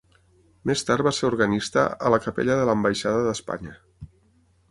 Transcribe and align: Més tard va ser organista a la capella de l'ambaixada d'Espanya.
Més 0.69 0.83
tard 0.87 1.03
va 1.07 1.11
ser 1.17 1.27
organista 1.27 1.83
a 2.09 2.13
la 2.15 2.21
capella 2.25 2.57
de 2.61 2.65
l'ambaixada 2.71 3.23
d'Espanya. 3.27 3.77